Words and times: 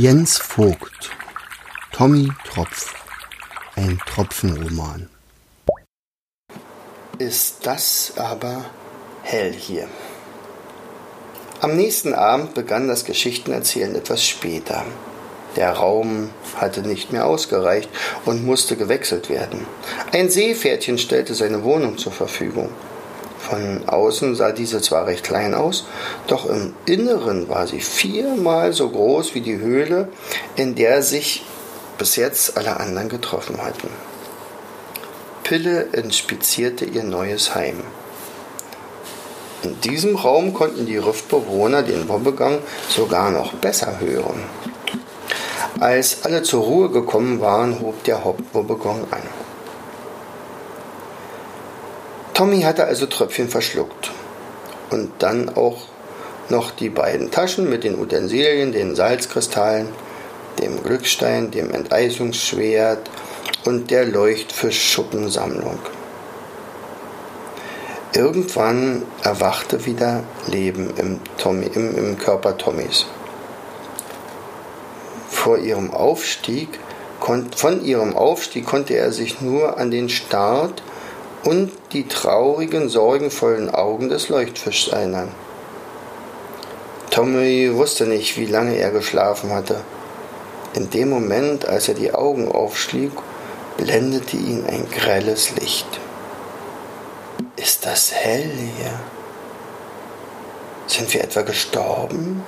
Jens 0.00 0.38
Vogt 0.38 1.10
Tommy 1.90 2.30
Tropf 2.44 2.94
Ein 3.74 3.98
Tropfenroman 4.06 5.08
Ist 7.18 7.66
das 7.66 8.12
aber 8.16 8.66
hell 9.24 9.52
hier. 9.52 9.88
Am 11.60 11.74
nächsten 11.74 12.14
Abend 12.14 12.54
begann 12.54 12.86
das 12.86 13.06
Geschichtenerzählen 13.06 13.96
etwas 13.96 14.24
später. 14.24 14.84
Der 15.56 15.72
Raum 15.72 16.30
hatte 16.60 16.82
nicht 16.82 17.10
mehr 17.10 17.26
ausgereicht 17.26 17.90
und 18.24 18.46
musste 18.46 18.76
gewechselt 18.76 19.28
werden. 19.28 19.66
Ein 20.12 20.30
Seepferdchen 20.30 20.98
stellte 20.98 21.34
seine 21.34 21.64
Wohnung 21.64 21.98
zur 21.98 22.12
Verfügung. 22.12 22.70
Von 23.48 23.88
außen 23.88 24.34
sah 24.34 24.52
diese 24.52 24.82
zwar 24.82 25.06
recht 25.06 25.24
klein 25.24 25.54
aus, 25.54 25.86
doch 26.26 26.44
im 26.46 26.74
Inneren 26.84 27.48
war 27.48 27.66
sie 27.66 27.80
viermal 27.80 28.74
so 28.74 28.90
groß 28.90 29.34
wie 29.34 29.40
die 29.40 29.58
Höhle, 29.58 30.08
in 30.56 30.74
der 30.74 31.02
sich 31.02 31.44
bis 31.96 32.16
jetzt 32.16 32.58
alle 32.58 32.78
anderen 32.78 33.08
getroffen 33.08 33.62
hatten. 33.62 33.88
Pille 35.44 35.80
inspizierte 35.92 36.84
ihr 36.84 37.04
neues 37.04 37.54
Heim. 37.54 37.82
In 39.62 39.80
diesem 39.80 40.14
Raum 40.14 40.52
konnten 40.52 40.84
die 40.84 40.98
Riffbewohner 40.98 41.82
den 41.82 42.06
Wobbegang 42.08 42.58
sogar 42.90 43.30
noch 43.30 43.54
besser 43.54 43.98
hören. 43.98 44.42
Als 45.80 46.24
alle 46.24 46.42
zur 46.42 46.64
Ruhe 46.64 46.90
gekommen 46.90 47.40
waren, 47.40 47.80
hob 47.80 48.04
der 48.04 48.22
Wobbegang 48.52 49.06
an. 49.10 49.22
Tommy 52.38 52.60
hatte 52.60 52.84
also 52.84 53.06
Tröpfchen 53.06 53.48
verschluckt. 53.48 54.12
Und 54.90 55.10
dann 55.18 55.56
auch 55.56 55.78
noch 56.48 56.70
die 56.70 56.88
beiden 56.88 57.32
Taschen 57.32 57.68
mit 57.68 57.82
den 57.82 57.98
Utensilien, 57.98 58.70
den 58.70 58.94
Salzkristallen, 58.94 59.88
dem 60.60 60.80
Glückstein, 60.84 61.50
dem 61.50 61.72
Enteisungsschwert 61.72 63.10
und 63.64 63.90
der 63.90 64.04
Leuchtfischschuppensammlung. 64.04 65.80
Irgendwann 68.12 69.02
erwachte 69.24 69.84
wieder 69.84 70.22
Leben 70.46 70.94
im, 70.96 71.18
Tommy, 71.38 71.66
im, 71.74 71.98
im 71.98 72.18
Körper 72.18 72.56
Tommys. 72.56 73.06
Vor 75.28 75.58
ihrem 75.58 75.90
Aufstieg, 75.90 76.68
von 77.56 77.84
ihrem 77.84 78.16
Aufstieg 78.16 78.64
konnte 78.64 78.94
er 78.94 79.10
sich 79.10 79.40
nur 79.40 79.76
an 79.76 79.90
den 79.90 80.08
Start 80.08 80.84
und 81.48 81.72
die 81.92 82.06
traurigen, 82.06 82.90
sorgenvollen 82.90 83.70
Augen 83.70 84.10
des 84.10 84.28
Leuchtfischs 84.28 84.88
erinnern. 84.88 85.30
Tommy 87.10 87.70
wusste 87.72 88.04
nicht, 88.04 88.36
wie 88.36 88.44
lange 88.44 88.76
er 88.76 88.90
geschlafen 88.90 89.50
hatte. 89.54 89.80
In 90.74 90.90
dem 90.90 91.08
Moment, 91.08 91.66
als 91.66 91.88
er 91.88 91.94
die 91.94 92.12
Augen 92.12 92.52
aufschlug, 92.52 93.22
blendete 93.78 94.36
ihn 94.36 94.66
ein 94.66 94.86
grelles 94.90 95.56
Licht. 95.56 95.88
Ist 97.56 97.86
das 97.86 98.12
hell 98.12 98.50
hier? 98.76 99.00
Sind 100.86 101.14
wir 101.14 101.24
etwa 101.24 101.40
gestorben? 101.40 102.44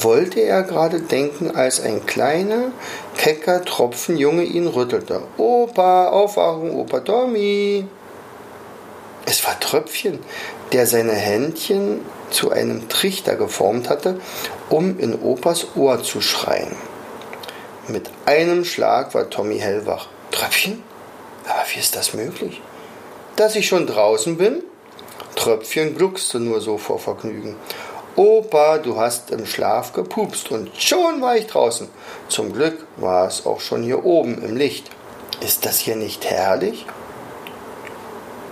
Wollte 0.00 0.40
er 0.40 0.62
gerade 0.62 1.00
denken, 1.00 1.54
als 1.54 1.80
ein 1.80 2.06
kleiner, 2.06 2.70
kecker 3.16 3.64
Tropfenjunge 3.64 4.44
ihn 4.44 4.66
rüttelte. 4.66 5.22
Opa, 5.36 6.08
Aufwachung, 6.08 6.74
Opa 6.76 7.00
Tommy. 7.00 7.86
Es 9.26 9.44
war 9.46 9.58
Tröpfchen, 9.60 10.18
der 10.72 10.86
seine 10.86 11.12
Händchen 11.12 12.00
zu 12.30 12.50
einem 12.50 12.88
Trichter 12.88 13.36
geformt 13.36 13.88
hatte, 13.88 14.20
um 14.68 14.98
in 14.98 15.14
Opas 15.20 15.76
Ohr 15.76 16.02
zu 16.02 16.20
schreien. 16.20 16.74
Mit 17.88 18.10
einem 18.26 18.64
Schlag 18.64 19.14
war 19.14 19.28
Tommy 19.28 19.58
hellwach. 19.58 20.08
Tröpfchen? 20.30 20.82
Aber 21.44 21.64
wie 21.72 21.80
ist 21.80 21.96
das 21.96 22.14
möglich? 22.14 22.60
Dass 23.36 23.56
ich 23.56 23.66
schon 23.66 23.86
draußen 23.86 24.36
bin? 24.36 24.62
Tröpfchen 25.34 25.96
gluckste 25.96 26.38
nur 26.38 26.60
so 26.60 26.78
vor 26.78 26.98
Vergnügen. 26.98 27.56
Opa, 28.14 28.76
du 28.76 28.98
hast 28.98 29.30
im 29.30 29.46
Schlaf 29.46 29.94
gepupst 29.94 30.50
und 30.50 30.70
schon 30.76 31.22
war 31.22 31.36
ich 31.36 31.46
draußen. 31.46 31.88
Zum 32.28 32.52
Glück 32.52 32.84
war 32.98 33.26
es 33.26 33.46
auch 33.46 33.60
schon 33.60 33.82
hier 33.82 34.04
oben 34.04 34.42
im 34.44 34.54
Licht. 34.54 34.90
Ist 35.40 35.64
das 35.64 35.78
hier 35.78 35.96
nicht 35.96 36.26
herrlich? 36.26 36.84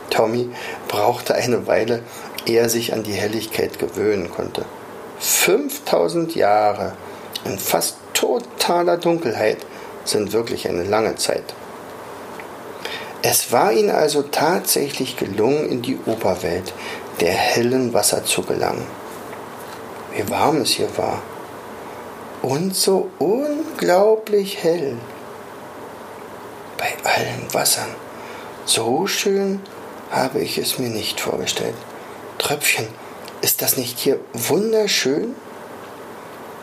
Tommy 0.08 0.48
brauchte 0.88 1.34
eine 1.34 1.66
Weile, 1.66 2.02
ehe 2.46 2.58
er 2.58 2.70
sich 2.70 2.94
an 2.94 3.02
die 3.02 3.12
Helligkeit 3.12 3.78
gewöhnen 3.78 4.30
konnte. 4.30 4.64
5000 5.18 6.34
Jahre 6.34 6.94
in 7.44 7.58
fast 7.58 7.98
totaler 8.14 8.96
Dunkelheit 8.96 9.58
sind 10.06 10.32
wirklich 10.32 10.70
eine 10.70 10.84
lange 10.84 11.16
Zeit. 11.16 11.44
Es 13.20 13.52
war 13.52 13.72
ihm 13.72 13.90
also 13.90 14.22
tatsächlich 14.22 15.18
gelungen, 15.18 15.68
in 15.68 15.82
die 15.82 15.98
Oberwelt 16.06 16.72
der 17.20 17.32
hellen 17.32 17.92
Wasser 17.92 18.24
zu 18.24 18.42
gelangen 18.42 18.86
wie 20.14 20.28
warm 20.28 20.62
es 20.62 20.70
hier 20.70 20.96
war. 20.96 21.22
Und 22.42 22.74
so 22.74 23.10
unglaublich 23.18 24.62
hell. 24.62 24.96
Bei 26.78 26.92
allen 27.04 27.52
Wassern. 27.52 27.94
So 28.64 29.06
schön 29.06 29.60
habe 30.10 30.40
ich 30.40 30.58
es 30.58 30.78
mir 30.78 30.88
nicht 30.88 31.20
vorgestellt. 31.20 31.74
Tröpfchen, 32.38 32.88
ist 33.42 33.62
das 33.62 33.76
nicht 33.76 33.98
hier 33.98 34.18
wunderschön? 34.32 35.34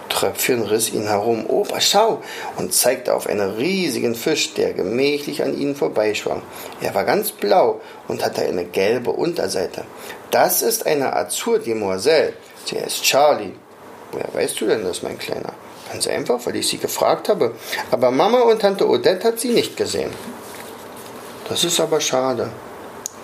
Tröpfchen 0.09 0.64
riss 0.64 0.91
ihn 0.91 1.08
herum. 1.08 1.46
Opa, 1.47 1.79
schau! 1.79 2.22
und 2.58 2.74
zeigte 2.74 3.14
auf 3.14 3.28
einen 3.28 3.52
riesigen 3.52 4.16
Fisch, 4.16 4.53
der 4.56 4.74
gemächlich 4.74 5.44
an 5.44 5.56
ihnen 5.56 5.75
vorbeischwamm. 5.75 6.41
Er 6.81 6.96
war 6.96 7.03
ganz 7.03 7.31
blau 7.31 7.81
und 8.08 8.25
hatte 8.25 8.41
eine 8.41 8.66
gelbe 8.66 9.12
Unterseite. 9.12 9.84
Das 10.31 10.62
ist 10.62 10.88
eine 10.88 11.16
Azur 11.16 11.59
Demoiselle. 11.59 12.34
Der 12.72 12.88
ist 12.88 13.03
Charlie. 13.03 13.53
Woher 14.11 14.33
weißt 14.33 14.59
du 14.61 14.67
denn 14.67 14.83
das, 14.83 15.03
mein 15.03 15.17
Kleiner? 15.17 15.53
Ganz 15.91 16.07
einfach, 16.07 16.45
weil 16.45 16.55
ich 16.57 16.67
sie 16.67 16.78
gefragt 16.78 17.29
habe. 17.29 17.53
Aber 17.91 18.11
Mama 18.11 18.39
und 18.41 18.61
Tante 18.61 18.88
Odette 18.88 19.28
hat 19.28 19.39
sie 19.39 19.50
nicht 19.50 19.78
gesehen. 19.78 20.11
Das 21.47 21.63
ist 21.63 21.79
aber 21.79 22.01
schade. 22.01 22.50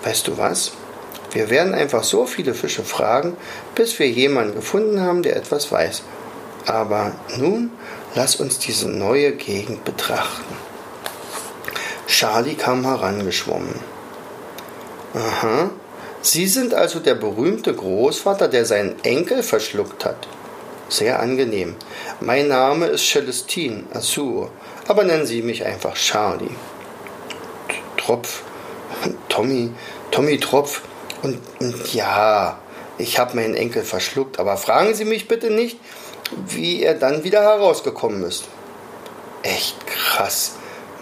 Weißt 0.03 0.27
du 0.27 0.37
was? 0.37 0.71
Wir 1.31 1.49
werden 1.49 1.73
einfach 1.73 2.03
so 2.03 2.25
viele 2.25 2.53
Fische 2.53 2.83
fragen, 2.83 3.35
bis 3.75 3.97
wir 3.99 4.07
jemanden 4.09 4.55
gefunden 4.55 5.01
haben, 5.01 5.23
der 5.23 5.35
etwas 5.35 5.71
weiß. 5.71 6.03
Aber 6.65 7.13
nun 7.37 7.71
lass 8.15 8.35
uns 8.37 8.59
diese 8.59 8.87
neue 8.87 9.33
Gegend 9.33 9.83
betrachten. 9.83 10.55
Charlie 12.07 12.55
kam 12.55 12.85
herangeschwommen. 12.85 13.79
Aha, 15.15 15.71
Sie 16.25 16.47
sind 16.47 16.73
also 16.73 16.99
der 16.99 17.15
berühmte 17.15 17.73
Großvater, 17.73 18.47
der 18.47 18.63
seinen 18.63 18.95
Enkel 19.03 19.43
verschluckt 19.43 20.05
hat. 20.05 20.25
Sehr 20.87 21.19
angenehm. 21.19 21.75
Mein 22.21 22.47
Name 22.47 22.85
ist 22.85 23.05
Celestine 23.05 23.83
Assur, 23.93 24.49
aber 24.87 25.03
nennen 25.03 25.25
Sie 25.25 25.41
mich 25.41 25.65
einfach 25.65 25.95
Charlie. 25.95 26.55
Tropf, 27.97 28.41
Tommy, 29.27 29.71
Tommy 30.11 30.39
Tropf. 30.39 30.83
Und, 31.23 31.39
und 31.59 31.93
ja, 31.93 32.57
ich 32.97 33.19
habe 33.19 33.35
meinen 33.35 33.55
Enkel 33.55 33.83
verschluckt, 33.83 34.39
aber 34.39 34.55
fragen 34.55 34.93
Sie 34.93 35.05
mich 35.05 35.27
bitte 35.27 35.49
nicht, 35.49 35.77
wie 36.47 36.83
er 36.83 36.93
dann 36.93 37.25
wieder 37.25 37.41
herausgekommen 37.41 38.23
ist. 38.23 38.45
Echt 39.41 39.75
krass, 39.87 40.53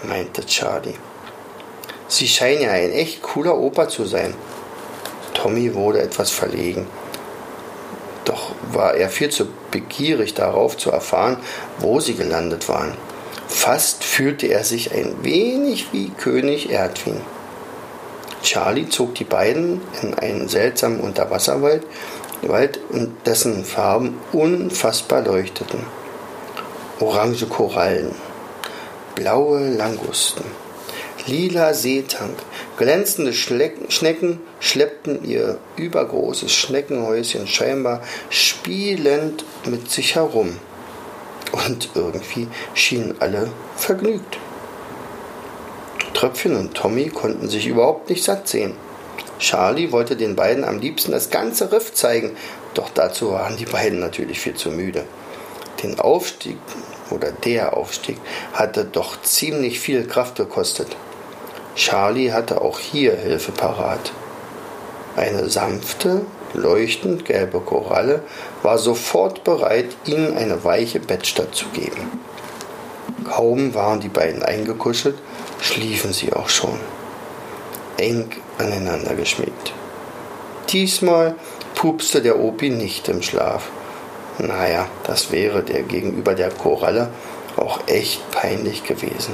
meinte 0.01 0.43
Charlie. 0.47 0.95
Sie 2.07 2.27
scheinen 2.27 2.63
ja 2.63 2.71
ein 2.71 2.91
echt 2.91 3.21
cooler 3.21 3.55
Opa 3.55 3.87
zu 3.87 4.05
sein. 4.05 4.33
Tommy 5.41 5.73
wurde 5.73 6.01
etwas 6.01 6.29
verlegen. 6.29 6.85
Doch 8.25 8.51
war 8.71 8.93
er 8.93 9.09
viel 9.09 9.29
zu 9.29 9.47
begierig 9.71 10.35
darauf 10.35 10.77
zu 10.77 10.91
erfahren, 10.91 11.37
wo 11.79 11.99
sie 11.99 12.13
gelandet 12.13 12.69
waren. 12.69 12.93
Fast 13.47 14.03
fühlte 14.03 14.45
er 14.45 14.63
sich 14.63 14.93
ein 14.93 15.15
wenig 15.23 15.93
wie 15.93 16.09
König 16.09 16.69
Erdwin. 16.69 17.21
Charlie 18.43 18.89
zog 18.89 19.15
die 19.15 19.23
beiden 19.23 19.81
in 20.03 20.13
einen 20.13 20.47
seltsamen 20.47 20.99
Unterwasserwald, 20.99 21.87
Wald, 22.43 22.79
dessen 23.25 23.65
Farben 23.65 24.19
unfassbar 24.33 25.21
leuchteten. 25.21 25.79
Orange 26.99 27.47
Korallen, 27.47 28.13
blaue 29.15 29.69
Langusten, 29.69 30.45
lila 31.25 31.73
Seetank, 31.73 32.37
glänzende 32.77 33.33
Schnecken 33.33 34.39
schleppten 34.59 35.23
ihr 35.23 35.57
übergroßes 35.75 36.51
Schneckenhäuschen 36.51 37.47
scheinbar 37.47 38.01
spielend 38.29 39.45
mit 39.65 39.89
sich 39.91 40.15
herum. 40.15 40.57
Und 41.51 41.89
irgendwie 41.95 42.47
schienen 42.73 43.15
alle 43.19 43.49
vergnügt. 43.75 44.37
Tröpfchen 46.13 46.55
und 46.55 46.75
Tommy 46.75 47.09
konnten 47.09 47.49
sich 47.49 47.67
überhaupt 47.67 48.09
nicht 48.09 48.23
satt 48.23 48.47
sehen. 48.47 48.73
Charlie 49.39 49.91
wollte 49.91 50.15
den 50.15 50.35
beiden 50.35 50.63
am 50.63 50.79
liebsten 50.79 51.11
das 51.11 51.31
ganze 51.31 51.71
Riff 51.71 51.93
zeigen, 51.93 52.35
doch 52.75 52.89
dazu 52.89 53.31
waren 53.31 53.57
die 53.57 53.65
beiden 53.65 53.99
natürlich 53.99 54.39
viel 54.39 54.53
zu 54.53 54.69
müde. 54.69 55.03
Den 55.81 55.99
Aufstieg 55.99 56.57
oder 57.09 57.31
der 57.31 57.75
Aufstieg 57.75 58.17
hatte 58.53 58.85
doch 58.85 59.21
ziemlich 59.23 59.79
viel 59.79 60.05
Kraft 60.05 60.35
gekostet. 60.35 60.95
Charlie 61.75 62.31
hatte 62.31 62.61
auch 62.61 62.79
hier 62.79 63.15
Hilfe 63.15 63.51
parat. 63.51 64.11
Eine 65.15 65.49
sanfte, 65.49 66.21
leuchtend 66.53 67.25
gelbe 67.25 67.59
Koralle 67.59 68.23
war 68.63 68.77
sofort 68.77 69.43
bereit, 69.43 69.87
ihnen 70.05 70.37
eine 70.37 70.63
weiche 70.63 70.99
Bettstatt 70.99 71.55
zu 71.55 71.65
geben. 71.69 72.19
Kaum 73.29 73.73
waren 73.73 73.99
die 73.99 74.09
beiden 74.09 74.43
eingekuschelt, 74.43 75.17
schliefen 75.61 76.13
sie 76.13 76.33
auch 76.33 76.49
schon, 76.49 76.79
eng 77.97 78.29
aneinander 78.57 79.15
geschmiegt. 79.15 79.73
Diesmal 80.69 81.35
pupste 81.75 82.21
der 82.21 82.39
Opi 82.39 82.69
nicht 82.69 83.09
im 83.09 83.21
Schlaf. 83.21 83.69
Naja, 84.37 84.87
das 85.03 85.31
wäre 85.31 85.63
der 85.63 85.83
gegenüber 85.83 86.33
der 86.33 86.49
Koralle 86.49 87.09
auch 87.57 87.79
echt 87.87 88.29
peinlich 88.31 88.83
gewesen. 88.83 89.33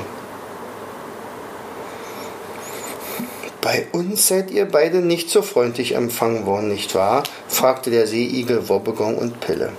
Bei 3.67 3.85
uns 3.91 4.29
seid 4.29 4.49
ihr 4.49 4.63
beide 4.63 4.99
nicht 4.99 5.29
so 5.29 5.41
freundlich 5.41 5.93
empfangen 5.93 6.45
worden, 6.45 6.69
nicht 6.69 6.95
wahr? 6.95 7.23
fragte 7.49 7.91
der 7.91 8.07
Seeigel 8.07 8.69
Wobbegong 8.69 9.17
und 9.17 9.41
Pille. 9.41 9.73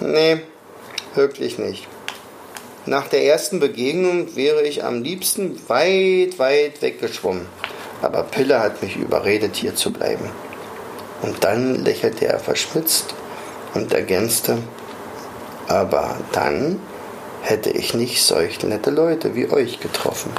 Nee, 0.00 0.40
wirklich 1.14 1.56
nicht. 1.56 1.86
Nach 2.84 3.06
der 3.06 3.24
ersten 3.24 3.60
Begegnung 3.60 4.34
wäre 4.34 4.62
ich 4.62 4.82
am 4.82 5.04
liebsten 5.04 5.56
weit, 5.68 6.40
weit 6.40 6.82
weggeschwommen. 6.82 7.46
Aber 8.02 8.24
Pille 8.24 8.58
hat 8.58 8.82
mich 8.82 8.96
überredet, 8.96 9.54
hier 9.54 9.76
zu 9.76 9.92
bleiben. 9.92 10.28
Und 11.22 11.44
dann 11.44 11.84
lächelte 11.84 12.26
er 12.26 12.40
verschmitzt 12.40 13.14
und 13.74 13.92
ergänzte, 13.92 14.58
aber 15.68 16.16
dann 16.32 16.80
hätte 17.42 17.70
ich 17.70 17.94
nicht 17.94 18.20
solch 18.20 18.64
nette 18.64 18.90
Leute 18.90 19.36
wie 19.36 19.48
euch 19.48 19.78
getroffen. 19.78 20.32